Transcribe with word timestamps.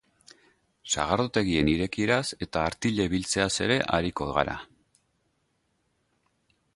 Sagardotegien 0.93 1.69
irekieraz 1.73 2.23
eta 2.47 2.63
artile 2.69 3.07
biltzeaz 3.13 3.49
ere 3.67 3.77
ariko 3.99 4.31
gara. 4.39 4.59